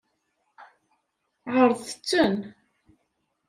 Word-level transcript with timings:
Ɛeṛḍet-ten. 1.53 2.35